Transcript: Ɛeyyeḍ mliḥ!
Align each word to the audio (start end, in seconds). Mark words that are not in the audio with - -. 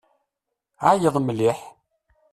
Ɛeyyeḍ 0.87 1.15
mliḥ! 1.19 1.59